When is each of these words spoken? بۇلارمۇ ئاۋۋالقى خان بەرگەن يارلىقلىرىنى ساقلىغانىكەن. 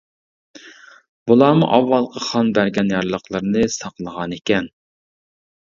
بۇلارمۇ 1.31 1.67
ئاۋۋالقى 1.75 2.23
خان 2.29 2.49
بەرگەن 2.57 2.89
يارلىقلىرىنى 2.95 3.67
ساقلىغانىكەن. 3.77 4.73